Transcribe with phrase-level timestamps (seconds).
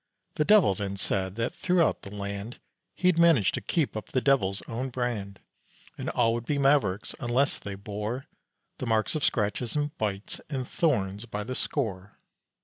[0.33, 2.59] The devil then said that throughout the land
[2.95, 5.39] He'd managed to keep up the devil's own brand,
[5.95, 8.25] And all would be mavericks unless they bore
[8.79, 12.17] The marks of scratches and bites and thorns by the score.